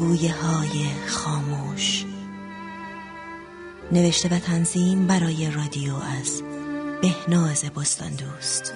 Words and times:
گویه 0.00 0.34
های 0.34 0.86
خاموش. 1.06 2.04
نوشته 3.92 4.28
و 4.28 4.38
تنظیم 4.38 5.06
برای 5.06 5.50
رادیو 5.50 5.94
از 5.94 6.42
بهناز 7.02 7.64
بستان 7.64 8.10
دوست 8.10 8.74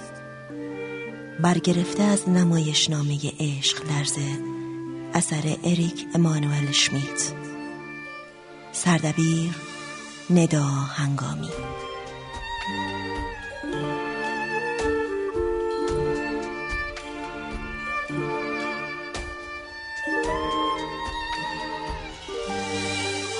برگرفته 1.39 2.03
از 2.03 2.29
نمایشنامه 2.29 3.17
عشق 3.39 3.91
لرزه 3.91 4.39
اثر 5.13 5.57
اریک 5.63 6.05
امانوئل 6.15 6.71
شمیت. 6.71 7.33
سردبیر 8.71 9.55
ندا 10.29 10.63
هنگامی. 10.63 11.49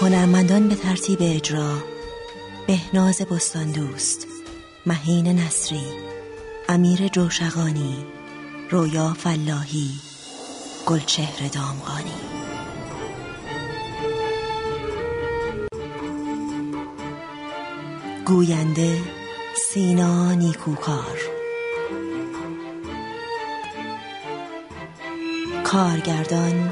هنرمندان 0.06 0.68
به 0.68 0.76
ترتیب 0.76 1.18
اجرا 1.22 1.78
بهناز 2.68 3.22
بستان 3.22 3.72
دوست 3.72 4.28
مهین 4.86 5.28
نصری 5.28 5.84
امیر 6.70 7.08
جوشقانی 7.08 8.06
رویا 8.70 9.14
فلاحی 9.14 9.90
گلچهر 10.86 11.48
دامغانی. 11.48 12.12
گوینده 18.26 19.02
سینا 19.70 20.34
نیکوکار. 20.34 21.20
کارگردان 25.64 26.72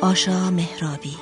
آشا 0.00 0.50
مهرابی. 0.50 1.16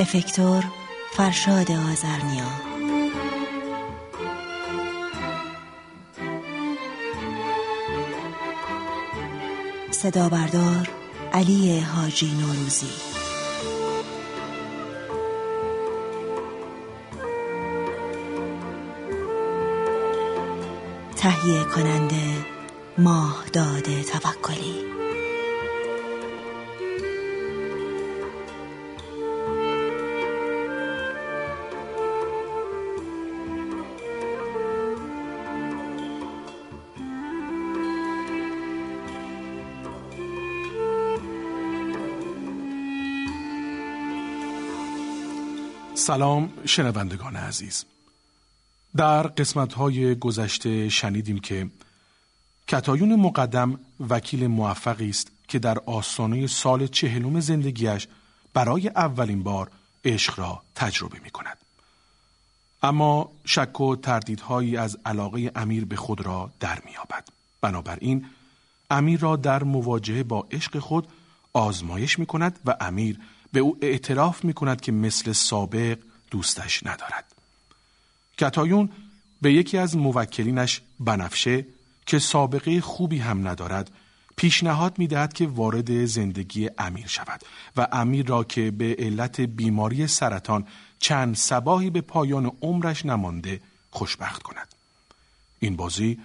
افکتور 0.00 0.64
فرشاد 1.16 1.72
آزرنیا 1.72 2.44
صدا 9.90 10.28
بردار 10.28 10.88
علی 11.32 11.80
حاجی 11.80 12.34
نوروزی. 12.34 12.86
تهیه 21.16 21.64
کننده 21.64 22.46
ماه 22.98 23.44
داده 23.52 24.02
توکلی. 24.02 24.99
سلام 45.94 46.52
شنوندگان 46.66 47.36
عزیز 47.36 47.84
در 48.96 49.22
قسمت 49.22 49.72
های 49.72 50.14
گذشته 50.14 50.88
شنیدیم 50.88 51.38
که 51.38 51.70
کتایون 52.68 53.14
مقدم 53.14 53.80
وکیل 54.10 54.46
موفقی 54.46 55.10
است 55.10 55.30
که 55.48 55.58
در 55.58 55.78
آستانه 55.78 56.46
سال 56.46 56.86
چهلم 56.86 57.40
زندگیش 57.40 58.08
برای 58.54 58.88
اولین 58.88 59.42
بار 59.42 59.70
عشق 60.04 60.38
را 60.38 60.62
تجربه 60.74 61.18
می 61.24 61.30
کند. 61.30 61.56
اما 62.82 63.30
شک 63.44 63.80
و 63.80 63.96
تردیدهایی 63.96 64.76
از 64.76 64.98
علاقه 65.04 65.52
امیر 65.54 65.84
به 65.84 65.96
خود 65.96 66.20
را 66.20 66.50
در 66.60 66.82
میابد. 66.86 67.28
بنابراین 67.60 68.26
امیر 68.90 69.20
را 69.20 69.36
در 69.36 69.62
مواجهه 69.62 70.22
با 70.22 70.46
عشق 70.50 70.78
خود 70.78 71.08
آزمایش 71.52 72.18
می 72.18 72.26
کند 72.26 72.58
و 72.64 72.76
امیر 72.80 73.18
به 73.52 73.60
او 73.60 73.78
اعتراف 73.82 74.44
می 74.44 74.52
کند 74.52 74.80
که 74.80 74.92
مثل 74.92 75.32
سابق 75.32 75.98
دوستش 76.30 76.86
ندارد. 76.86 77.24
کتایون 78.38 78.90
به 79.42 79.52
یکی 79.52 79.78
از 79.78 79.96
موکلینش 79.96 80.82
بنفشه 81.00 81.66
که 82.06 82.18
سابقه 82.18 82.80
خوبی 82.80 83.18
هم 83.18 83.48
ندارد 83.48 83.90
پیشنهاد 84.36 84.98
می 84.98 85.06
دهد 85.06 85.32
که 85.32 85.46
وارد 85.46 86.04
زندگی 86.04 86.70
امیر 86.78 87.06
شود 87.06 87.40
و 87.76 87.88
امیر 87.92 88.26
را 88.26 88.44
که 88.44 88.70
به 88.70 88.96
علت 88.98 89.40
بیماری 89.40 90.06
سرطان 90.06 90.66
چند 90.98 91.36
سباهی 91.36 91.90
به 91.90 92.00
پایان 92.00 92.52
عمرش 92.62 93.06
نمانده 93.06 93.60
خوشبخت 93.90 94.42
کند. 94.42 94.68
این 95.60 95.76
بازی 95.76 96.18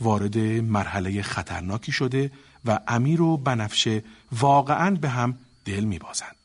وارد 0.00 0.38
مرحله 0.38 1.22
خطرناکی 1.22 1.92
شده 1.92 2.30
و 2.64 2.80
امیر 2.88 3.22
و 3.22 3.36
بنفشه 3.36 4.04
واقعا 4.32 4.90
به 4.90 5.08
هم 5.08 5.38
دل 5.64 5.84
می 5.84 5.98
بازند. 5.98 6.39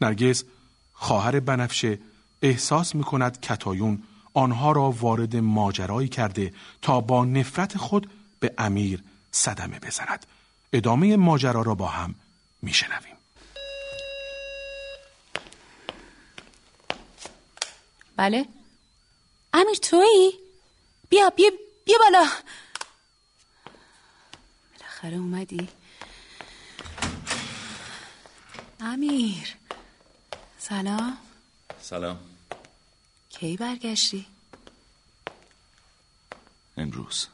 نرگس 0.00 0.44
خواهر 0.92 1.40
بنفشه 1.40 1.98
احساس 2.42 2.94
می 2.94 3.04
کند 3.04 3.40
کتایون 3.40 4.02
آنها 4.34 4.72
را 4.72 4.90
وارد 4.90 5.36
ماجرایی 5.36 6.08
کرده 6.08 6.54
تا 6.82 7.00
با 7.00 7.24
نفرت 7.24 7.78
خود 7.78 8.10
به 8.40 8.54
امیر 8.58 9.02
صدمه 9.30 9.78
بزند. 9.78 10.26
ادامه 10.72 11.16
ماجرا 11.16 11.62
را 11.62 11.74
با 11.74 11.86
هم 11.86 12.14
میشنویم. 12.62 13.16
بله. 18.16 18.46
امیر 19.52 19.76
تویی؟ 19.82 20.32
بیا 21.08 21.30
بیا 21.30 21.50
بیا 21.84 21.96
بالا. 21.98 22.28
بالاخره 24.78 25.16
اومدی. 25.16 25.68
امیر. 28.80 29.56
سلام. 30.68 31.16
سلام. 31.80 32.18
کی 33.30 33.56
برگشتی؟ 33.56 34.26
امروز. 36.76 37.26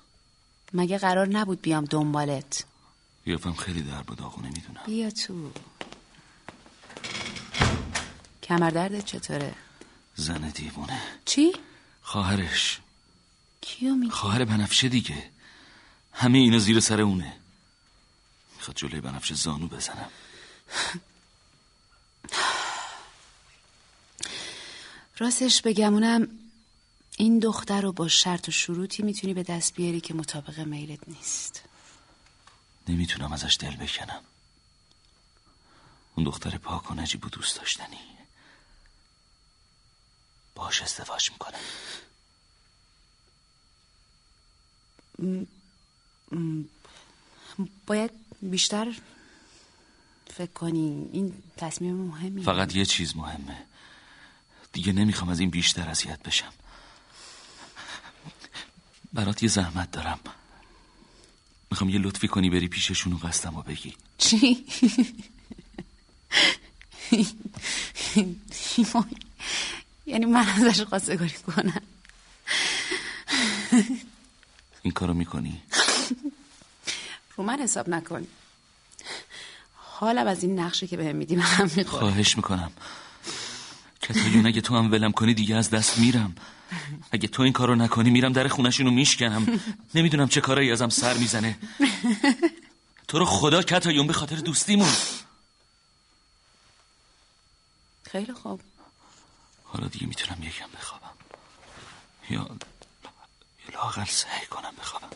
مگه 0.72 0.98
قرار 0.98 1.28
نبود 1.28 1.62
بیام 1.62 1.84
دنبالت؟ 1.84 2.65
یافم 3.26 3.53
خیلی 3.53 3.82
در 3.82 4.03
داغونه 4.03 4.48
می‌دونم 4.48 4.82
بیا 4.87 5.10
تو. 5.10 5.53
کمر 8.42 9.00
چطوره؟ 9.00 9.54
زن 10.15 10.48
دیوونه. 10.48 11.03
چی؟ 11.25 11.53
خواهرش. 12.03 12.81
کیو 13.60 13.94
میگی؟ 13.94 14.12
خواهر 14.12 14.44
بنفشه 14.44 14.88
دیگه. 14.88 15.30
همه 16.12 16.39
اینا 16.39 16.59
زیر 16.59 16.80
سر 16.80 17.01
اونه. 17.01 17.36
می‌خواد 18.56 18.77
جلوی 18.77 19.01
بنفشه 19.01 19.34
زانو 19.34 19.68
بزنم. 19.68 20.09
راستش 25.18 25.62
بگمونم 25.62 26.28
این 27.16 27.38
دختر 27.38 27.80
رو 27.80 27.92
با 27.92 28.09
شرط 28.09 28.48
و 28.48 28.53
شروطی 28.53 29.03
می‌تونی 29.03 29.34
به 29.34 29.42
دست 29.42 29.74
بیاری 29.74 30.00
که 30.00 30.14
مطابق 30.14 30.59
میلت 30.60 31.09
نیست. 31.09 31.62
نمی‌تونم 32.88 33.32
ازش 33.32 33.56
دل 33.60 33.76
بکنم 33.76 34.20
اون 36.14 36.26
دختر 36.26 36.59
پاک 36.59 36.91
و 36.91 36.94
نجیب 36.94 37.26
و 37.26 37.28
دوست 37.28 37.56
داشتنی. 37.56 37.98
باش 40.54 40.82
ازدواج 40.82 41.30
می‌کنم. 41.30 41.58
باید 47.86 48.10
بیشتر 48.42 49.00
فکر 50.26 50.53
کنی. 50.53 51.08
این 51.12 51.42
تصمیم 51.56 51.94
مهمی. 51.94 52.42
فقط 52.42 52.76
یه 52.76 52.84
چیز 52.84 53.16
مهمه. 53.16 53.66
دیگه 54.72 54.92
نمی‌خوام 54.92 55.30
از 55.30 55.41
این 55.41 55.51
بیشتر 55.51 55.89
اذیت 55.89 56.22
بشم. 56.22 56.53
برات 59.13 59.42
یه 59.42 59.48
زحمت 59.48 59.91
دارم. 59.91 60.21
می‌خوام 61.71 61.91
یه 61.91 61.98
لطفی 61.98 62.28
کنی 62.28 62.51
بری 62.51 62.69
پیششون 62.69 63.13
و 63.13 63.16
قصدم 63.16 63.57
و 63.57 63.63
بگی. 63.63 63.95
چی؟ 64.19 64.66
یعنی 70.07 70.27
من 70.27 70.48
ازش 70.48 70.80
قاسه 70.80 71.16
کنم. 71.28 71.83
این 74.83 74.92
کارو 74.92 75.15
می‌کنی؟ 75.15 75.63
رو 77.36 77.45
من 77.45 77.59
حساب 77.59 77.89
نکن. 77.89 78.27
حالم 79.75 80.27
از 80.27 80.42
این 80.42 80.59
نقشه 80.59 80.86
که 80.86 80.97
بهم 80.97 81.16
میدی 81.16 81.36
من 81.36 81.84
خواهش 81.86 82.36
می‌کنم. 82.36 82.72
کتایون 84.12 84.47
اگه 84.47 84.60
تو 84.60 84.76
هم 84.76 84.92
ولم 84.92 85.12
کنی 85.12 85.34
دیگه 85.34 85.56
از 85.56 85.70
دست 85.70 85.98
میرم. 85.98 86.34
اگه 87.12 87.28
تو 87.28 87.42
این 87.42 87.53
کارو 87.53 87.74
نکنی 87.74 88.10
میرم 88.10 88.32
در 88.32 88.48
خونشونو 88.48 88.91
میشکنم. 88.91 89.60
نمی‌دونم 89.94 90.28
چه 90.28 90.41
کارایی 90.41 90.72
ازم 90.72 90.88
سر 90.88 91.14
می‌زنه. 91.14 91.59
تو 93.09 93.18
رو 93.18 93.24
خدا 93.24 93.62
کتایون 93.62 94.06
به 94.06 94.12
خاطر 94.12 94.36
دوستیمون. 94.36 94.92
خیلی 98.03 98.32
خوب. 98.32 98.60
حالا 99.64 99.86
دیگه 99.86 100.06
می‌تونم 100.06 100.42
یکم 100.42 100.68
بخوابم. 100.78 101.12
یا 102.30 102.38
یا 102.38 103.74
لاغل 103.74 104.04
سعی 104.04 104.47
کنم 104.47 104.72
بخوابم 104.80 105.08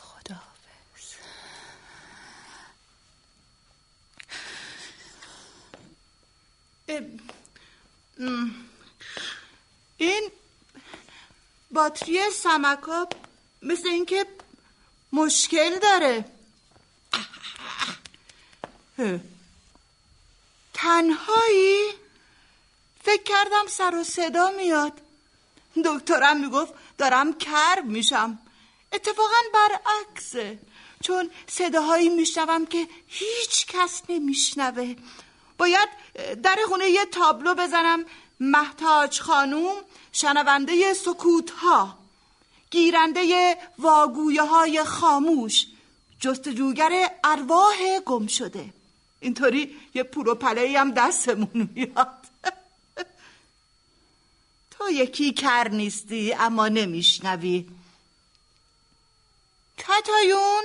خداحافظ 0.00 1.14
این 9.96 10.30
باتری 11.70 12.30
سمکا 12.30 13.08
مثل 13.62 13.88
اینکه 13.88 14.26
مشکل 15.12 15.78
داره. 15.78 16.24
تنهایی 20.74 21.90
فکر 23.04 23.22
کردم 23.22 23.66
سر 23.68 23.94
و 23.94 24.04
صدا 24.04 24.50
میاد. 24.50 25.00
دکترم 25.84 26.40
می‌گفت 26.40 26.74
دارم 26.98 27.38
کرب 27.38 27.84
میشم. 27.84 28.38
اتفاقا 28.92 29.40
برعکسه. 29.54 30.58
چون 31.02 31.30
صداهایی 31.46 32.08
میشنوم 32.08 32.66
که 32.66 32.88
هیچ 33.06 33.66
کس 33.66 34.02
نمیشنوه. 34.08 34.94
باید 35.58 35.88
در 36.42 36.58
خونه 36.68 36.88
یه 36.88 37.04
تابلو 37.04 37.54
بزنم. 37.54 38.04
محتاج 38.40 39.20
خانوم 39.20 39.76
شنونده 40.12 40.94
سکوت 40.94 41.50
ها 41.50 41.98
گیرنده 42.70 43.56
واگویه 43.78 44.42
های 44.42 44.84
خاموش 44.84 45.66
جستجوگر 46.20 47.10
ارواح 47.24 48.00
گم 48.06 48.26
شده 48.26 48.72
اینطوری 49.20 49.76
یه 49.94 50.02
پروپله 50.02 50.80
هم 50.80 50.90
دستمون 50.90 51.70
میاد. 51.74 52.16
تو 54.70 54.90
یکی 54.90 55.32
کر 55.32 55.68
نیستی 55.68 56.32
اما 56.32 56.68
نمیشنوی. 56.68 57.66
کتایون 59.78 60.64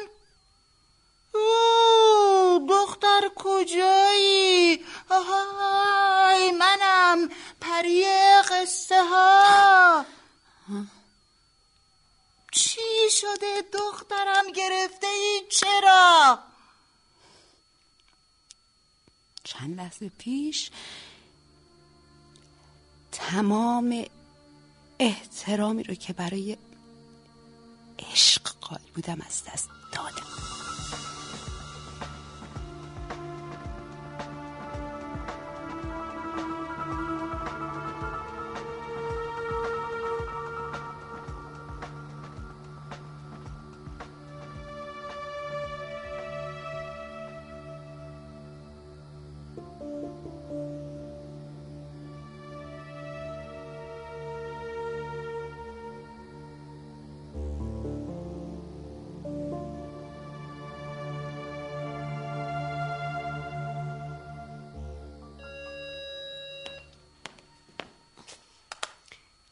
دختر 2.69 3.31
کجایی؟ 3.35 4.85
آهای 5.09 6.51
منم 6.51 7.29
پری 7.61 8.05
قصه 8.49 9.03
ها. 9.03 10.05
چی 12.51 13.09
شده 13.11 13.61
دخترم 13.73 14.51
گرفته 14.55 15.07
ای؟ 15.07 15.41
چرا؟ 15.49 16.39
چند 19.43 19.77
لحظه 19.77 20.09
پیش 20.09 20.71
تمام 23.11 24.05
احترامی 24.99 25.83
رو 25.83 25.95
که 25.95 26.13
برای 26.13 26.57
عشق 27.99 28.41
قائل 28.61 28.81
بودم 28.95 29.21
از 29.27 29.43
دست 29.43 29.69
دادم 29.91 30.20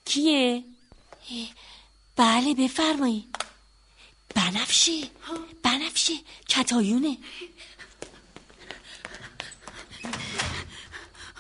کیه؟ 0.09 0.63
بله 2.15 2.53
بفرمایید. 2.53 3.35
بنفشه. 4.35 5.09
بنفشه. 5.63 6.13
کتایونه. 6.49 7.17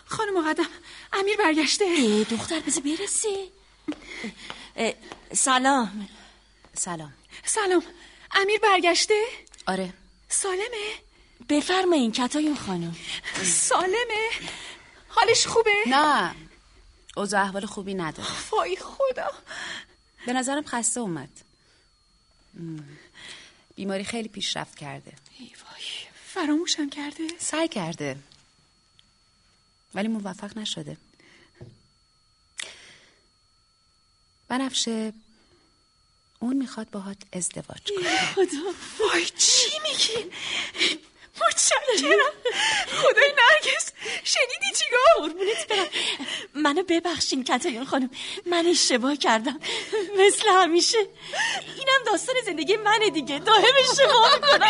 خانم 0.05 0.43
مقدم 0.43 0.67
امیر 1.13 1.37
برگشته. 1.37 1.85
دختر 2.23 2.59
بذار 2.59 2.83
برسه. 2.83 3.47
سلام. 5.33 6.09
سلام. 6.73 7.13
سلام. 7.45 7.83
امیر 8.31 8.59
برگشته؟ 8.59 9.23
آره. 9.67 9.93
سالمه؟ 10.29 10.87
بفرمایین 11.49 12.11
کتایون 12.11 12.57
خانم. 12.57 12.95
سالمه؟ 13.43 14.29
حالش 15.07 15.47
خوبه؟ 15.47 15.75
نه. 15.87 16.35
اوضاع 17.19 17.41
احوال 17.41 17.65
خوبی 17.65 17.93
نداره. 17.93 18.49
وای 18.51 18.75
خدا. 18.75 19.31
به 20.25 20.33
نظرم 20.33 20.65
خسته 20.65 20.99
اومد. 20.99 21.29
بیماری 23.75 24.03
خیلی 24.03 24.27
پیشرفت 24.27 24.77
کرده. 24.77 25.13
ای 25.39 25.45
وای. 25.45 25.83
فراموشم 26.25 26.89
کرده؟ 26.89 27.27
سعی 27.39 27.67
کرده. 27.67 28.17
ولی 29.93 30.07
موفق 30.07 30.57
نشده. 30.57 30.97
بنفشه 34.47 35.13
اون 36.39 36.57
می‌خواد 36.57 36.89
باهات 36.89 37.17
ازدواج 37.33 37.91
کنه. 37.97 38.33
خدا. 38.33 38.73
وای 38.99 39.25
چی 39.25 39.69
میگی؟ 39.83 40.31
متشکرم. 41.47 42.33
خدای 42.87 43.33
نرگس. 43.37 43.91
شنیدی 44.23 44.77
چی 44.79 44.85
گفت؟ 44.93 45.17
قربونت 45.17 45.67
برم. 45.67 45.87
منو 46.53 46.83
ببخشین 46.83 47.43
کتایون 47.43 47.85
خانم. 47.85 48.09
من 48.45 48.65
اشتباه 48.65 49.15
کردم. 49.15 49.59
مثل 50.17 50.49
همیشه. 50.49 50.97
اینم 51.77 52.03
داستان 52.05 52.35
زندگی 52.45 52.77
منه 52.77 53.09
دیگه. 53.09 53.39
دائم 53.39 53.63
اشتباه 53.89 54.35
می‌کنم. 54.35 54.69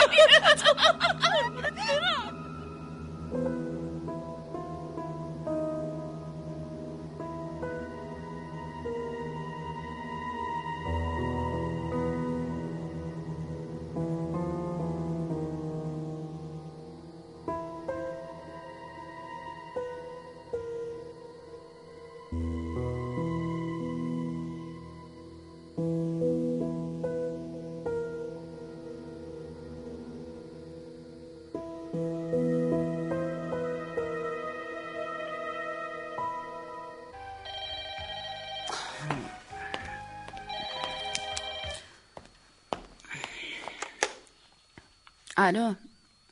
الو 45.42 45.74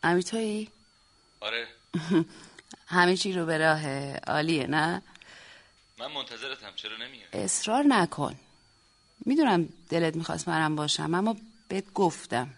امیر 0.04 0.22
تویی؟ 0.24 0.70
آره. 1.40 1.68
همه 2.88 3.18
چی 3.18 3.34
رو 3.34 3.46
به 3.46 3.58
راه 3.58 4.14
عالیه 4.18 4.68
نه؟ 4.68 5.02
من 6.00 6.12
منتظرتم 6.12 6.72
چرا 6.76 6.98
نمیای؟ 6.98 7.44
اصرار 7.46 7.84
نکن. 7.84 8.36
می‌دونم 9.26 9.70
دلت 9.90 10.16
می‌خواست 10.16 10.48
منم 10.48 10.76
باشم 10.76 11.14
اما 11.14 11.36
بهت 11.68 11.94
گفتم. 11.94 12.50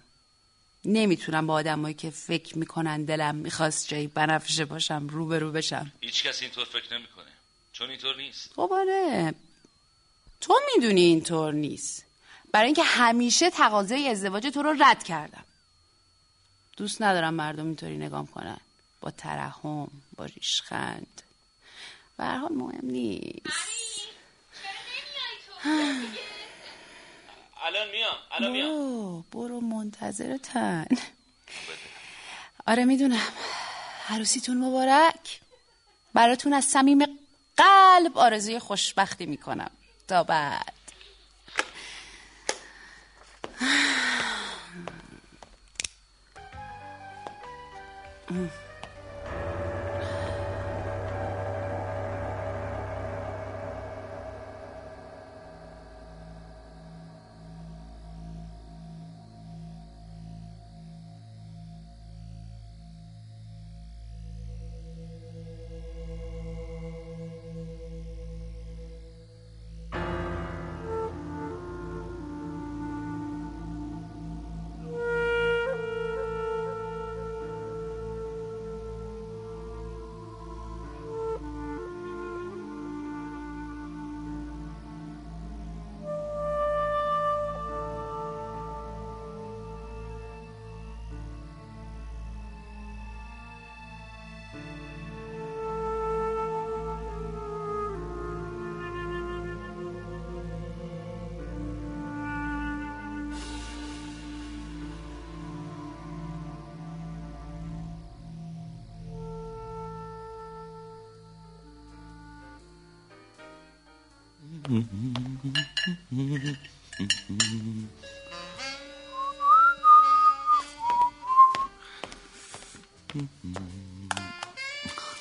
نمی‌تونم 0.86 1.48
با 1.48 1.54
آدمایی 1.54 1.94
که 1.94 2.10
فکر 2.10 2.58
می‌کنن 2.58 3.04
دلم 3.04 3.36
می‌خواست 3.36 3.88
جایی 3.88 4.08
بنفشه 4.08 4.66
باشم 4.66 5.08
روبرو 5.08 5.52
بشم. 5.52 5.92
هیچ 6.02 6.24
کس 6.24 6.42
اینطور 6.42 6.66
فکر 6.66 6.94
نمی‌کنه. 6.94 7.32
چون 7.74 7.90
اینطور 7.90 8.16
نیست. 8.18 8.54
خب 8.56 8.70
آره. 8.74 9.34
تو 10.42 10.60
می‌دونی 10.76 11.02
اینطور 11.02 11.54
نیست. 11.54 12.06
برای 12.52 12.66
اینکه 12.66 12.84
همیشه 12.84 13.50
تقاضای 13.50 14.08
ازدواج 14.08 14.48
تو 14.48 14.64
رو 14.64 14.76
رد 14.80 15.04
کردم. 15.04 15.44
دوست 16.80 17.02
ندارم 17.02 17.34
مردم 17.34 17.66
اینطوری 17.66 17.98
نگام 17.98 18.28
کنن. 18.28 18.58
با 19.02 19.12
ترحم 19.12 19.88
با 20.16 20.26
ریشخند. 20.26 21.22
به 22.18 22.24
هر 22.24 22.38
حال 22.38 22.52
مهم 22.52 22.80
نیست. 22.84 23.44
الان 27.64 27.90
میام 27.90 28.16
الان 28.32 28.52
میام. 28.52 28.68
برو 28.68 29.24
برو 29.32 29.62
منتظرتن 29.62 30.86
آره 32.68 32.86
می‌دونم. 32.86 33.28
عروسیتون 34.10 34.58
مبارک. 34.58 35.42
براتون 36.14 36.54
از 36.54 36.66
صمیم 36.66 37.00
قلب 37.58 38.18
آرزوی 38.18 38.60
خوشبختی 38.60 39.26
می‌کنم. 39.26 39.72
تا 40.08 40.24
بعد. 40.24 40.79
Mm. 48.32 48.69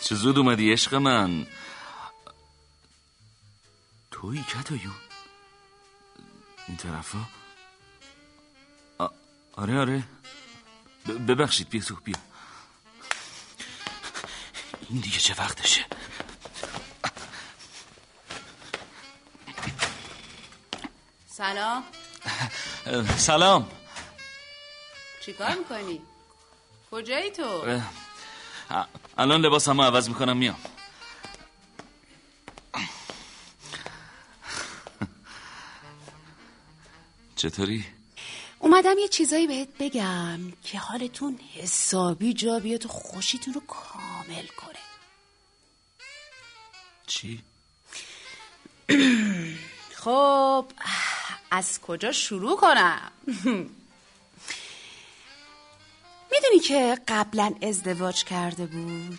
چه 0.02 0.14
زود 0.14 0.38
اومدی 0.38 0.72
عشق 0.72 0.94
من؟ 0.94 1.46
توی 4.10 4.42
کتایون 4.42 4.94
این 6.68 6.76
طرفا؟ 6.76 7.28
آره 9.52 9.78
آره. 9.78 10.02
ببخشید 11.28 11.68
بیا 11.68 11.82
تو 11.82 11.94
بیا. 11.94 12.16
این 14.88 15.00
دیگه 15.00 15.18
چه 15.18 15.34
وقتشه؟ 15.34 15.86
سلام 21.38 21.84
سلام 23.30 23.70
چیکار 25.26 25.54
می‌کنی؟ 25.54 26.00
کجایی 26.90 27.30
تو؟ 27.30 27.80
الان 29.18 29.40
لباسمو 29.40 29.82
عوض 29.82 30.08
می‌کنم 30.08 30.36
میام 30.36 30.58
چطوری؟ 37.36 37.84
اومدم 38.58 38.98
یه 38.98 39.08
چیزایی 39.08 39.46
بهت 39.46 39.68
بگم 39.78 40.40
که 40.64 40.78
حالتون 40.78 41.38
حسابی 41.54 42.34
جا 42.34 42.60
بیاد 42.60 42.86
و 42.86 42.88
خوشیتون 42.88 43.54
رو 43.54 43.60
کامل 43.60 44.46
کنه 44.46 44.78
چی؟ 47.06 47.42
خب 49.98 50.66
از 51.50 51.80
کجا 51.80 52.12
شروع 52.12 52.56
کنم؟ 52.56 53.12
می‌دونی 56.32 56.60
که 56.68 56.98
قبلا 57.08 57.54
ازدواج 57.62 58.24
کرده 58.24 58.66
بود. 58.66 59.18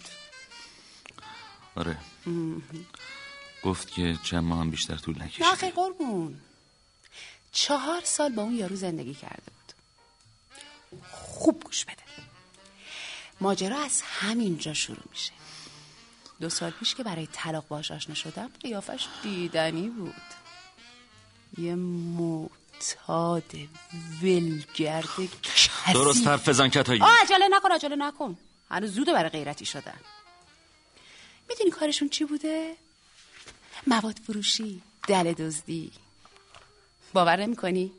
آره. 1.75 1.97
گفت 3.63 3.91
که 3.91 4.17
چند 4.23 4.43
ماه 4.43 4.59
هم 4.59 4.71
بیشتر 4.71 4.95
طول 4.97 5.21
نکشید 5.21 5.43
آخه 5.43 5.71
قربون. 5.71 6.41
چهار 7.51 8.01
سال 8.03 8.31
با 8.31 8.41
اون 8.41 8.55
یارو 8.55 8.75
زندگی 8.75 9.13
کرده 9.13 9.43
بود. 9.45 9.73
خوب 11.11 11.63
گوش 11.63 11.85
بده. 11.85 12.03
ماجرا 13.41 13.79
از 13.79 14.01
همینجا 14.01 14.73
شروع 14.73 15.03
میشه. 15.11 15.31
دو 16.41 16.49
سال 16.49 16.71
پیش 16.71 16.95
که 16.95 17.03
برای 17.03 17.27
طلاق 17.31 17.67
باش 17.67 17.91
آشنا 17.91 18.15
شدم 18.15 18.51
قیافش 18.59 19.07
دیدنی 19.23 19.89
بود. 19.89 20.38
یه 21.59 21.75
معتاد 21.75 23.55
ولگرد 24.21 25.05
کسی. 25.43 25.93
درست 25.93 26.27
حرف 26.27 26.49
بزن 26.49 26.67
کتایی. 26.69 27.01
آه 27.01 27.21
عجله 27.21 27.47
نکن 27.51 27.71
عجله 27.71 27.95
نکن. 27.95 28.37
هنوز 28.71 28.91
زوده 28.91 29.13
برای 29.13 29.29
غیرتی 29.29 29.65
شدن. 29.65 29.99
می‌دونی 31.49 31.71
کارشون 31.71 32.09
چی 32.09 32.25
بوده؟ 32.25 32.75
مواد 33.87 34.19
فروشی 34.27 34.81
دل 35.07 35.33
دزدی. 35.33 35.91
باور 37.13 37.35
نمی 37.35 37.55
کنی؟ 37.55 37.91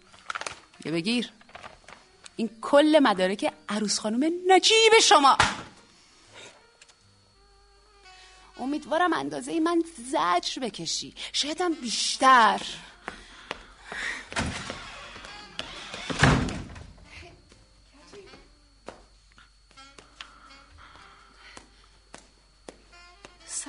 یه 0.85 0.93
بگیر. 0.93 1.31
این 2.37 2.51
کل 2.63 2.99
مدارک 3.03 3.53
عروس 3.69 3.99
خانم 3.99 4.33
نجیب 4.49 4.93
شما. 5.03 5.39
امیدوارم 8.59 9.13
اندازه 9.13 9.61
من 9.61 9.85
زجر 10.13 10.63
بکشی. 10.63 11.15
شایدم 11.33 11.73
بیشتر. 11.73 12.61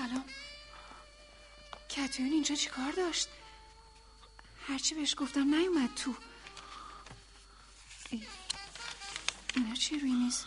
سلام. 0.01 0.25
کتیون 1.89 2.31
اینجا 2.31 2.55
چیکار 2.55 2.91
داشت؟ 2.91 3.29
هرچی 4.67 4.95
بهش 4.95 5.15
گفتم 5.17 5.55
نیومد 5.55 5.95
تو. 5.95 6.15
ای، 8.09 8.23
اینا 9.55 9.75
چی 9.75 9.99
روی 9.99 10.11
میز؟ 10.11 10.45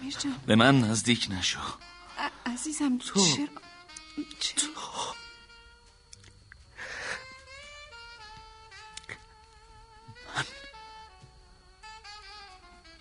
امیر 0.00 0.16
جان. 0.18 0.40
به 0.46 0.56
من 0.56 0.80
نزدیک 0.80 1.26
نشو. 1.30 1.60
عزیزم 2.46 2.98
تو. 2.98 3.36
چرا؟ 3.36 3.48
چرا؟ 4.40 5.14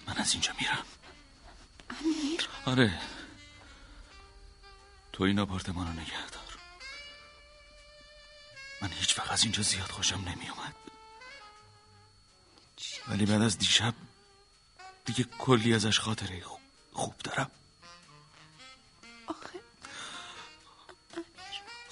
من 0.07 0.17
از 0.17 0.33
اینجا 0.33 0.53
میرم. 0.59 0.85
امیر؟ 1.89 2.47
آره. 2.65 3.01
تو 5.13 5.23
این 5.23 5.39
آپارتمان 5.39 5.87
رو 5.87 5.93
نگه 5.93 6.29
دار. 6.31 6.57
من 8.81 8.89
هیچ 8.91 9.19
وقت 9.19 9.31
از 9.31 9.43
اینجا 9.43 9.63
زیاد 9.63 9.89
خوشم 9.91 10.19
نمیومد. 10.27 10.75
ولی 13.07 13.25
بعد 13.25 13.41
از 13.41 13.57
دیشب 13.57 13.93
دیگه 15.05 15.23
کلی 15.23 15.73
ازش 15.73 15.99
خاطره 15.99 16.41
خوب 16.41 16.58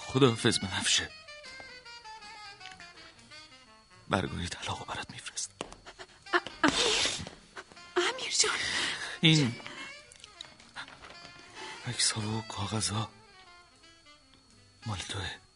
خداحافظ 0.08 0.58
بنفشه 0.58 1.10
برگوی 4.08 4.48
طلاق 4.48 4.86
برات 4.86 5.10
میفرست 5.10 5.50
امیر 7.96 8.32
جان. 8.40 8.56
این 9.20 9.60
عکس 11.86 12.16
و 12.16 12.42
کاغذ 12.48 12.90
ها 12.90 13.10
مال 14.86 14.98
توه. 14.98 15.47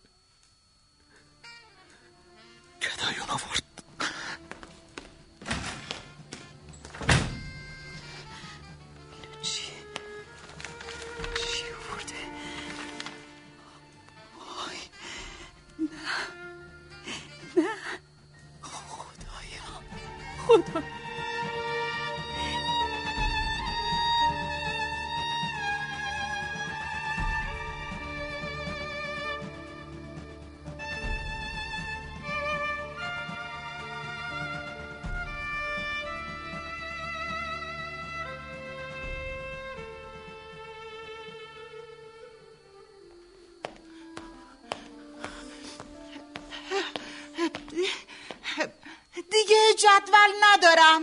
جدول 49.82 50.30
ندارم. 50.42 51.02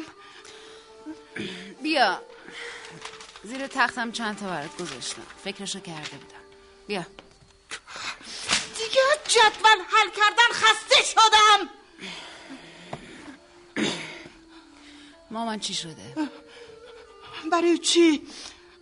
بیا. 1.83 2.21
زیر 3.43 3.67
تختم 3.67 4.12
چند 4.12 4.38
تا 4.38 4.48
برات 4.48 4.77
گذاشتم. 4.77 5.21
فکرشو 5.43 5.79
کرده 5.79 6.17
بودم. 6.17 6.43
بیا. 6.88 7.05
دیگه 8.77 9.01
جدول 9.27 9.83
حل 9.89 10.09
کردن 10.09 10.51
خسته 10.51 11.03
شدم. 11.03 11.69
مامان 15.31 15.59
چی 15.59 15.74
شده؟ 15.74 16.29
برای 17.51 17.77
چی؟ 17.77 18.27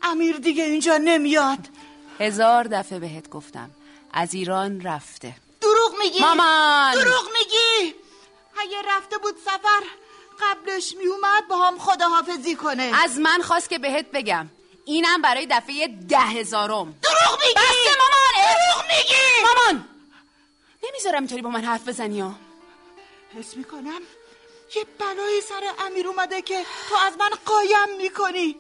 امیر 0.01 0.37
دیگه 0.37 0.63
اینجا 0.63 0.97
نمیاد. 0.97 1.59
هزار 2.19 2.63
دفعه 2.63 2.99
بهت 2.99 3.29
گفتم. 3.29 3.71
از 4.13 4.33
ایران 4.33 4.81
رفته. 4.81 5.35
دروغ 5.61 5.95
میگی؟ 5.99 6.19
مامان! 6.19 6.93
دروغ 6.93 7.23
میگی 7.33 7.36
اگه 8.61 8.81
رفته 8.87 9.17
بود 9.17 9.35
سفر 9.45 9.83
قبلش 10.41 10.95
میومد 10.95 11.47
با 11.47 11.57
هم 11.57 11.79
خداحافظی 11.79 12.55
کنه. 12.55 12.91
از 13.03 13.19
من 13.19 13.41
خواست 13.41 13.69
که 13.69 13.79
بهت 13.79 14.11
بگم. 14.11 14.49
اینم 14.85 15.21
برای 15.21 15.47
دفعه 15.51 15.87
ده 15.87 16.19
هزارم. 16.19 16.99
دروغ 17.01 17.39
میگی! 17.41 17.53
بسته 17.55 17.89
مامان! 17.99 18.55
دروغ 18.55 18.85
میگی! 18.97 19.45
مامان! 19.45 19.89
نمی‌ذارم 20.83 21.19
اینطوری 21.19 21.41
با 21.41 21.49
من 21.49 21.63
حرف 21.63 21.87
بزنی 21.87 22.19
ها. 22.19 22.35
حس 23.39 23.55
می‌کنم 23.57 24.01
یه 24.75 24.85
بلایی 24.99 25.41
سر 25.41 25.85
امیر 25.85 26.07
اومده 26.07 26.41
که 26.41 26.65
تو 26.89 26.95
از 26.95 27.17
من 27.17 27.29
قایم 27.45 27.97
می‌کنی. 27.97 28.59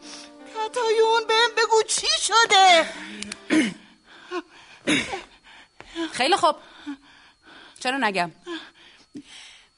کتایون 0.55 1.27
بهم 1.27 1.49
بگو 1.57 1.83
چی 1.87 2.07
شده. 2.21 2.89
خیلی 6.11 6.35
خوب. 6.35 6.55
چرا 7.79 7.97
نگم؟ 7.97 8.31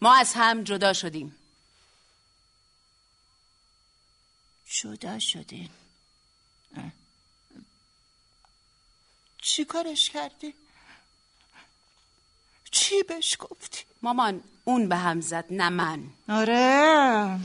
ما 0.01 0.15
از 0.15 0.33
هم 0.33 0.63
جدا 0.63 0.93
شدیم. 0.93 1.35
جدا 4.65 5.19
شدین 5.19 5.69
چی 9.41 9.65
کارش 9.65 10.09
کردی؟ 10.09 10.53
چی 12.71 13.03
بهش 13.03 13.37
گفتی؟ 13.39 13.83
مامان 14.01 14.43
اون 14.63 14.89
به 14.89 14.95
هم 14.95 15.21
زد 15.21 15.45
نه 15.49 15.69
من. 15.69 16.03
آره. 16.29 17.39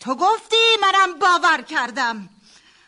تو 0.00 0.14
گفتی 0.14 0.56
منم 0.82 1.18
باور 1.18 1.62
کردم. 1.62 2.28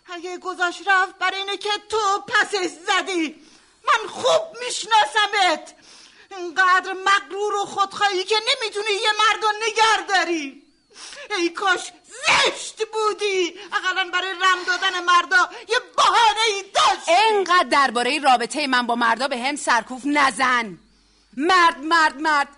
اگه 0.07 0.39
گذاش 0.39 0.83
رفت 0.87 1.19
برای 1.19 1.39
اینه 1.39 1.57
که 1.57 1.71
تو 1.91 2.25
پسش 2.29 2.71
زدی. 2.87 3.35
من 3.87 4.09
خوب 4.09 4.57
میشناسمت. 4.67 5.75
اینقدر 6.39 6.93
مغرور 6.93 7.55
و 7.55 7.65
خودخواهی 7.65 8.25
که 8.25 8.37
نمی‌تونی 8.37 8.93
یه 8.93 9.11
مرد 9.19 9.43
رو 9.43 9.49
نگر 9.67 10.15
داری. 10.15 10.63
ای 11.39 11.49
کاش 11.49 11.93
زشت 12.07 12.83
بودی. 12.93 13.61
اقلا 13.73 14.11
برای 14.13 14.33
رم 14.33 14.65
دادن 14.67 15.01
مردا 15.05 15.49
یه 15.69 15.79
بحانه 15.97 16.41
ای 16.47 16.63
داشت 16.63 17.09
انقدر 17.09 17.69
درباره 17.71 18.19
رابطه 18.19 18.67
من 18.67 18.87
با 18.87 18.95
مردا 18.95 19.29
به 19.29 19.39
هم 19.39 19.57
سرکوف 19.57 20.03
نزن. 20.05 20.79
مرد 21.37 21.79
مرد 21.79 22.21
مرد. 22.21 22.49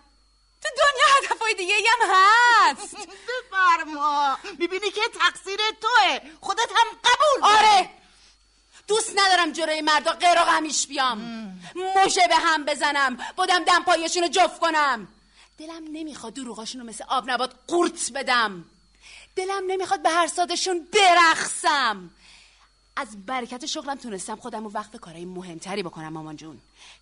تو 0.62 0.68
دنیا 0.76 1.30
هدفای 1.30 1.54
دیگه 1.54 1.74
هم 1.74 2.14
هست. 2.14 2.96
بفرما. 3.28 4.38
می‌بینی 4.58 4.90
که 4.90 5.00
تقصیر 5.20 5.56
توه. 5.80 6.20
خودت 6.40 6.70
هم 6.76 6.86
قبول 7.04 7.50
آره. 7.50 7.90
دوست 8.86 9.12
ندارم 9.16 9.52
جلوی 9.52 9.80
مردا 9.80 10.12
غیر 10.12 10.34
غمیش 10.34 10.86
بیام. 10.86 11.18
موشه 11.74 12.28
به 12.28 12.36
هم 12.36 12.64
بزنم 12.64 13.16
بودم 13.36 13.64
دم 13.64 13.82
پایشون 13.82 14.22
رو 14.22 14.28
جفت 14.28 14.60
کنم. 14.60 15.08
دلم 15.58 15.84
نمی‌خواد 15.92 16.34
دروغاشون 16.34 16.80
رو 16.80 16.86
مثل 16.86 17.04
آب 17.08 17.30
نبات 17.30 17.52
قورت 17.66 18.12
بدم. 18.14 18.64
دلم 19.36 19.62
نمی‌خواد 19.66 20.02
به 20.02 20.10
هر 20.10 20.26
سادشون 20.26 20.86
برخصم 20.92 22.10
از 22.96 23.26
برکت 23.26 23.66
شغلم 23.66 23.94
تونستم 23.94 24.36
خودم 24.36 24.64
رو 24.64 24.70
وقت 24.70 24.96
کارهای 24.96 25.24
مهمتری 25.24 25.82
بکنم 25.82 26.08
مامان 26.08 26.36
جون. 26.36 26.58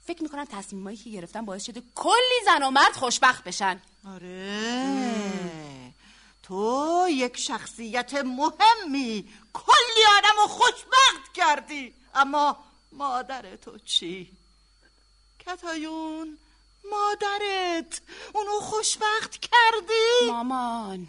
فکر 0.06 0.22
می‌کنم 0.22 0.44
تصمیمایی 0.44 0.96
که 0.96 1.10
گرفتم 1.10 1.44
باعث 1.44 1.64
شده 1.64 1.82
کلی 1.94 2.40
زن 2.44 2.62
و 2.62 2.70
مرد 2.70 2.92
خوشبخت 2.92 3.44
بشن. 3.44 3.80
آره. 4.14 5.83
تو 6.44 7.06
یک 7.10 7.36
شخصیت 7.36 8.14
مهمی 8.14 9.32
کلی 9.52 10.04
آدم 10.18 10.36
رو 10.36 10.46
خوشبخت 10.46 11.32
کردی. 11.34 11.94
اما 12.14 12.64
مادر 12.92 13.56
تو 13.56 13.78
چی؟ 13.78 14.36
کتایون 15.38 16.38
مادرت 16.90 18.00
اونو 18.32 18.60
خوشبخت 18.60 19.30
کردی؟ 19.30 20.26
مامان. 20.26 21.08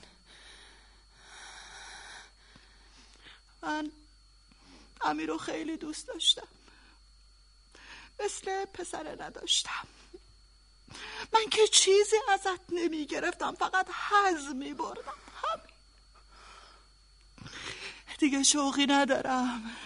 من 3.62 3.92
امیر 5.02 5.30
رو 5.30 5.38
خیلی 5.38 5.78
دوست 5.78 6.08
داشتم. 6.08 6.48
مثل 8.20 8.66
پسر 8.66 9.24
نداشتم. 9.24 9.88
من 11.34 11.50
که 11.52 11.68
چیزی 11.68 12.16
ازت 12.30 12.70
نمی 12.70 13.06
گرفتم 13.06 13.56
فقط 13.56 13.88
حز 13.90 14.46
می 14.48 14.74
بردم 14.74 15.25
دیگه 18.18 18.44
شوقی 18.44 18.86
ندارم. 18.86 19.78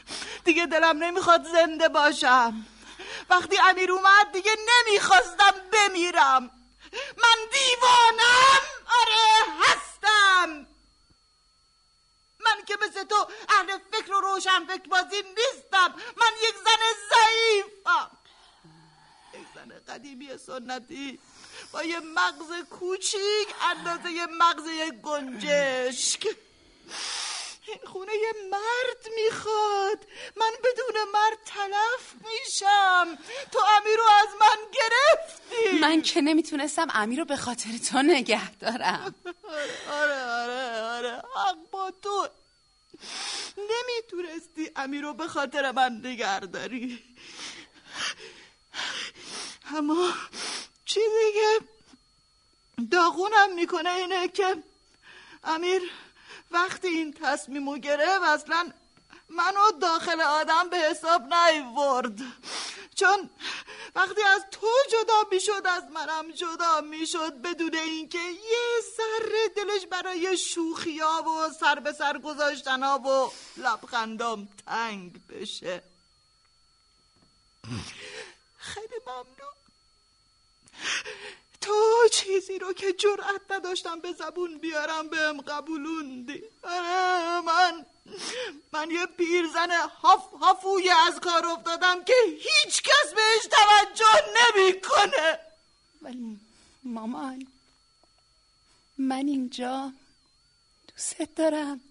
دیگه 0.46 0.66
دلم 0.66 1.04
نمی‌خواد 1.04 1.44
زنده 1.44 1.90
باشم. 1.90 2.66
وقتی 3.30 3.58
امیر 3.58 3.92
اومد 3.92 4.32
دیگه 4.34 4.52
نمی‌خواستم 4.70 5.54
بمیرم. 5.74 6.52
من 7.18 7.38
دیوانم. 7.52 8.62
آره 9.02 9.54
هستم. 9.62 10.68
من 12.40 12.66
که 12.68 12.78
مثل 12.82 13.04
تو 13.04 13.28
اهل 13.50 13.78
فکر 13.92 14.14
و 14.14 14.22
روشن 14.22 14.66
فکر 14.66 14.90
بازی 14.90 15.24
نیستم. 15.38 15.94
من 16.18 16.32
یک 16.44 16.56
زن 16.66 16.82
ضعیفم. 17.10 18.12
یک 19.34 19.48
زن 19.56 19.94
قدیمی 19.94 20.38
سنتی. 20.38 21.20
با 21.72 21.84
یه 21.84 22.00
مغز 22.00 22.70
کوچیک 22.70 23.48
اندازه 23.62 24.12
یه 24.12 24.26
مغز 24.26 24.68
گنجشک. 25.04 26.28
این 27.68 27.80
خونه 27.86 28.12
یه 28.14 28.34
مرد 28.52 29.14
می‌خواد. 29.16 30.08
من 30.36 30.52
بدون 30.64 30.96
مرد 31.14 31.38
تلف 31.46 32.14
میشم. 32.14 33.18
تو 33.52 33.60
امیر 33.78 33.98
رو 33.98 34.04
از 34.22 34.28
من 34.40 34.58
گرفتی. 34.72 35.80
من 35.80 36.02
که 36.02 36.22
نمی‌تونستم 36.22 36.88
امیر 36.94 37.20
رو 37.20 37.26
به 37.26 37.38
خاطر 37.38 37.70
تو 37.90 38.02
نگه 38.02 38.52
دارم. 38.52 39.16
آره 39.92 40.24
آره 40.24 40.82
آره. 40.82 41.12
حق 41.12 41.58
با 41.72 41.94
تو. 42.02 42.28
نمی‌تونستی 43.58 44.72
امیر 44.76 45.02
رو 45.02 45.14
به 45.14 45.28
خاطر 45.28 45.72
من 45.72 46.02
نگه 46.04 46.40
داری. 46.40 47.04
اما 49.76 50.14
چیزی 50.86 51.34
که 51.34 51.66
داغونم 52.92 53.54
می‌کنه 53.56 53.90
اینه 53.90 54.28
که 54.28 54.56
امیر 55.44 55.92
وقتی 56.52 56.88
این 56.88 57.14
تصمیمو 57.14 57.78
گرفت 57.78 58.24
اصلا 58.24 58.72
منو 59.30 59.72
داخل 59.82 60.22
آدم 60.22 60.70
به 60.70 60.78
حساب 60.78 61.34
نیورد 61.34 62.20
چون 62.96 63.30
وقتی 63.96 64.22
از 64.22 64.42
تو 64.52 64.68
جدا 64.92 65.24
می‌شد 65.32 65.62
از 65.66 65.84
منم 65.84 66.32
جدا 66.32 66.82
می‌شد 66.82 67.34
بدون 67.42 67.76
اینکه 67.76 68.18
یه 68.20 68.82
ذره 68.98 69.50
دلش 69.56 69.86
برای 69.86 70.38
شوخیا 70.38 71.24
و 71.24 71.54
سر 71.60 71.80
به 71.80 71.94
سر 71.94 72.18
گذاشتنا 72.18 73.00
و 73.00 73.32
لبخندام 73.58 74.48
تنگ 74.66 75.28
بشه. 75.28 75.84
خیلی 78.58 78.96
ممنون. 79.08 79.56
تو 81.62 82.08
چیزی 82.12 82.60
رو 82.60 82.74
که 82.74 82.94
جرأت 82.94 83.42
نداشتم 83.50 84.00
به 84.00 84.14
زبون 84.14 84.58
بیارم 84.58 85.10
بهم 85.10 85.42
قبولوندی 85.42 86.44
آره 86.64 87.42
من 87.42 87.86
من 88.72 88.92
یه 88.92 89.06
پیرزن 89.06 89.72
هاف 90.02 90.34
هافوی 90.42 90.90
از 90.90 91.20
کار 91.20 91.46
افتادم 91.46 92.04
که 92.04 92.14
هیچ 92.26 92.84
کس 92.84 93.14
بهش 93.16 93.48
توجه 93.52 94.24
نمی‌کنه. 94.40 95.40
ولی 96.02 96.40
مامان 96.84 97.48
من 98.98 99.28
اینجا 99.28 99.94
دوست 100.88 101.36
دارم. 101.36 101.82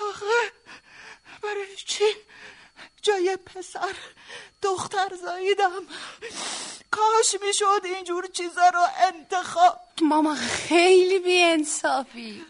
آخه 0.00 0.52
برای 1.42 1.76
چی؟ 1.76 2.04
جای 3.02 3.38
پسر 3.46 3.94
دختر 4.62 5.08
زاییدم. 5.24 5.82
کاش 6.90 7.36
می‌شد 7.46 7.80
اینجور 7.84 8.26
چیزا 8.26 8.68
رو 8.68 8.86
انتخاب 8.96 9.80
ماما 10.02 10.34
خیلی 10.34 11.18
بیانصافی. 11.18 12.44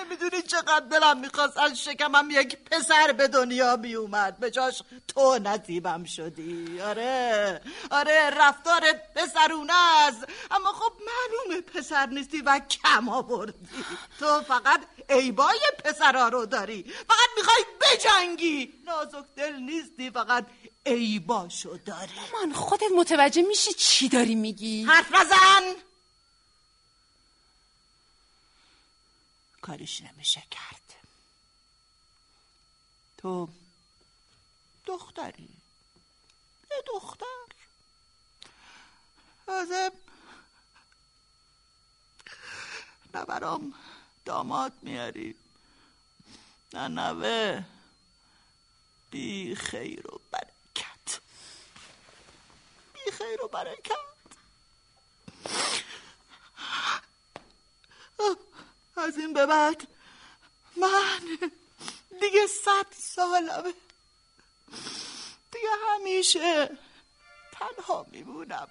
نمی‌دونی 0.00 0.42
چقدر 0.42 0.86
دلم 0.90 1.20
می‌خواست 1.20 1.56
از 1.56 1.84
شکمم 1.84 2.30
یک 2.30 2.56
پسر 2.56 3.12
به 3.12 3.28
دنیا 3.28 3.76
بیومد. 3.76 4.38
به 4.38 4.50
جاش 4.50 4.82
تو 5.08 5.38
نصیبم 5.38 6.04
شدی. 6.04 6.80
آره 6.80 7.60
آره 7.90 8.30
رفتارت 8.30 9.14
پسرونه 9.14 9.72
است. 10.06 10.26
اما 10.50 10.72
خب 10.72 10.92
معلومه 11.06 11.60
پسر 11.60 12.06
نیستی 12.06 12.40
و 12.40 12.58
کم 12.58 13.08
آوردی. 13.08 13.68
تو 14.18 14.40
فقط 14.40 14.80
عیبای 15.10 15.60
پسرا 15.84 16.28
رو 16.28 16.46
داری. 16.46 16.82
فقط 16.82 17.28
می‌خوای 17.36 17.64
بجنگی. 17.80 18.82
نازک 18.86 19.24
دل 19.36 19.56
نیستی 19.56 20.10
فقط 20.10 20.46
عیباشو 20.86 21.78
داری. 21.86 22.12
من 22.34 22.52
خودت 22.52 22.82
متوجه 22.96 23.42
میشی 23.42 23.72
چی 23.72 24.08
داری 24.08 24.34
میگی؟ 24.34 24.84
حرف 24.84 25.14
نزن! 25.14 25.87
کارش 29.68 30.02
نمیشه 30.02 30.42
کرد. 30.50 30.94
تو 33.18 33.48
دختری 34.86 35.48
یه 36.70 36.82
دختر. 36.86 37.26
لازم 39.48 39.92
نه 43.14 43.24
برام 43.24 43.74
داماد 44.24 44.72
میاری. 44.82 45.34
نه 46.72 46.88
نوه. 46.88 47.64
بی 49.10 49.54
خیر 49.54 50.06
و 50.06 50.20
برکت. 50.30 51.20
بی 52.92 53.10
خیر 53.10 53.44
و 53.44 53.48
برکت. 53.48 54.08
از 58.98 59.18
این 59.18 59.32
به 59.32 59.46
بعد 59.46 59.88
من 60.76 61.20
دیگه 62.20 62.46
صد 62.46 62.86
سالمه. 62.92 63.74
دیگه 65.52 65.68
همیشه 65.88 66.78
تنها 67.52 68.06
میمونم. 68.10 68.68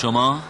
شما؟ 0.00 0.42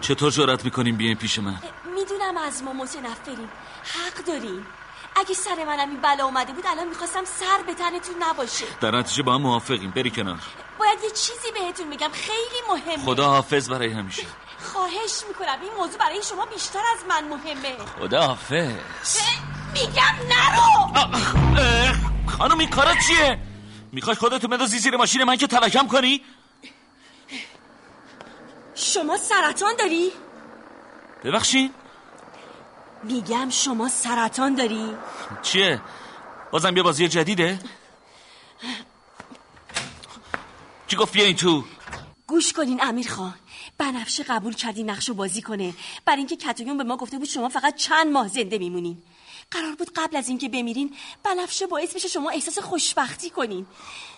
چطور 0.00 0.30
جرأت 0.30 0.64
می‌کنیم 0.64 0.96
بیاین 0.96 1.16
پیش 1.16 1.38
من؟ 1.38 1.58
می‌دونم 1.94 2.36
از 2.36 2.62
ما 2.62 2.72
متنفرین. 2.72 3.48
حق 3.82 4.24
دارین 4.26 4.64
اگه 5.16 5.34
سر 5.34 5.64
منم 5.66 5.90
این 5.90 6.00
بلا 6.00 6.24
اومده 6.24 6.52
بود 6.52 6.64
الان 6.66 6.88
می‌خواستم 6.88 7.24
سر 7.24 7.62
به 7.66 7.74
تنتون 7.74 8.14
نباشه. 8.20 8.64
در 8.80 8.90
نتیجه 8.90 9.22
با 9.22 9.34
هم 9.34 9.42
موافقیم. 9.42 9.90
بری 9.90 10.10
کنار. 10.10 10.38
باید 10.78 10.98
یه 11.04 11.10
چیزی 11.10 11.52
بهتون 11.54 11.90
بگم. 11.90 12.10
خیلی 12.12 12.60
مهمه. 12.70 13.04
خدا 13.04 13.30
حافظ 13.30 13.70
برای 13.70 13.92
همیشه. 13.92 14.22
خواهش 14.72 15.24
می‌کنم. 15.28 15.58
این 15.62 15.72
موضوع 15.78 15.98
برای 15.98 16.22
شما 16.22 16.46
بیشتر 16.46 16.82
از 16.92 17.04
من 17.08 17.28
مهمه. 17.28 17.76
خدا 18.00 18.26
حافظ. 18.26 19.18
میگم 19.72 20.14
نرو! 20.28 21.08
خانم 22.26 22.58
این 22.58 22.70
کارا 22.70 22.94
چیه؟ 23.06 23.38
می‌خوای 23.92 24.16
خودتو 24.16 24.48
بندازی 24.48 24.78
زیر 24.78 24.96
ماشین 24.96 25.24
من 25.24 25.36
که 25.36 25.46
تلکم 25.46 25.86
کنی؟ 25.86 26.22
شما 28.94 29.16
سرطان 29.16 29.74
داری؟ 29.78 30.12
ببخشین. 31.24 31.70
میگم 33.02 33.50
شما 33.50 33.88
سرطان 33.88 34.54
داری؟ 34.54 34.96
چیه؟ 35.42 35.80
بازم 36.50 36.76
یه 36.76 36.82
بازی 36.82 37.08
جدیده؟ 37.08 37.58
کی 40.88 40.96
گفت 40.96 41.12
بیا 41.12 41.24
این 41.24 41.36
تو؟ 41.36 41.64
گوش 42.26 42.52
کنین 42.52 42.80
امیر 42.82 43.08
خان. 43.08 43.34
بنفشه 43.78 44.22
قبول 44.22 44.54
کردی 44.54 44.82
نقشو 44.82 45.14
بازی 45.14 45.42
کنه. 45.42 45.74
برای 46.04 46.18
اینکه 46.18 46.36
کتایون 46.36 46.78
به 46.78 46.84
ما 46.84 46.96
گفته 46.96 47.18
بود 47.18 47.28
شما 47.28 47.48
فقط 47.48 47.74
چند 47.76 48.12
ماه 48.12 48.28
زنده 48.28 48.58
میمونین. 48.58 49.02
قرار 49.50 49.74
بود 49.74 49.90
قبل 49.96 50.16
از 50.16 50.28
اینکه 50.28 50.48
بمیرین 50.48 50.96
بنفشه 51.24 51.66
باعث 51.66 51.94
بشه 51.94 52.08
شما 52.08 52.30
احساس 52.30 52.58
خوشبختی 52.58 53.30
کنین. 53.30 53.66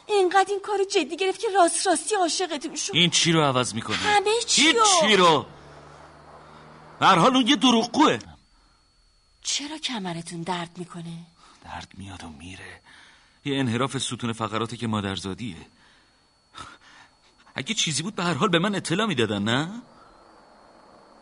اینقدر 0.08 0.46
این 0.48 0.60
کارو 0.60 0.84
جدی 0.84 1.16
گرفت 1.16 1.40
که 1.40 1.46
راست 1.54 1.86
راستی 1.86 2.14
عاشقتون 2.14 2.76
شد. 2.76 2.94
این 2.94 3.10
چی 3.10 3.32
رو 3.32 3.42
عوض 3.42 3.74
می‌کنه 3.74 3.96
همه 3.96 4.30
چی 4.46 4.72
رو. 4.72 4.84
چی 5.00 5.16
رو؟ 5.16 5.46
هر 7.00 7.16
حال 7.16 7.36
اون 7.36 7.46
یه 7.46 7.56
دروغگوه. 7.56 8.18
چرا 9.42 9.78
کمرتون 9.78 10.42
درد 10.42 10.70
می‌کنه؟ 10.76 11.18
درد 11.64 11.88
میاد 11.94 12.24
و 12.24 12.28
میره. 12.28 12.80
یه 13.44 13.58
انحراف 13.58 13.98
ستون 13.98 14.32
فقراته 14.32 14.76
که 14.76 14.86
مادرزادیه. 14.86 15.56
اگه 17.54 17.74
چیزی 17.74 18.02
بود 18.02 18.14
به 18.14 18.24
هر 18.24 18.34
حال 18.34 18.48
به 18.48 18.58
من 18.58 18.74
اطلاع 18.74 19.06
می‌دادن 19.06 19.42
نه؟ 19.42 19.82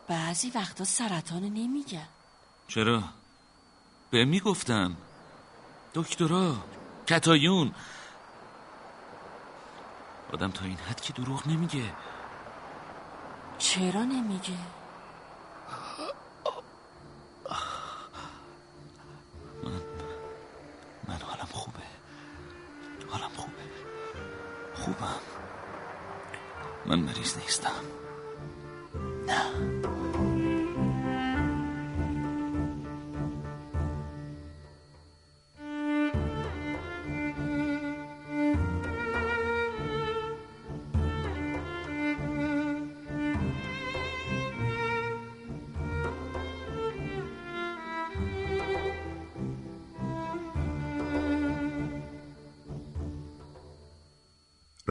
بعضی 0.09 0.51
وقتا 0.55 0.85
سرطان 0.85 1.43
نمیگن 1.43 2.09
چرا؟ 2.69 3.05
به 4.11 4.25
می‌گفتن. 4.25 4.97
دکترا 5.95 6.55
کتایون. 7.07 7.75
آدم 10.33 10.51
تا 10.51 10.65
این 10.65 10.77
حد 10.77 11.01
که 11.01 11.13
دروغ 11.13 11.49
نمیگه. 11.49 11.93
چرا 13.59 14.05
نمیگه؟ 14.05 14.59
من 21.09 21.19
حالم 21.23 21.49
خوبه. 21.53 21.79
حالم 23.09 23.31
خوبه. 23.37 23.63
خوبم. 24.75 25.21
من 26.87 26.99
مریض 26.99 27.39
نیستم. 27.39 27.71
نه. 29.27 29.78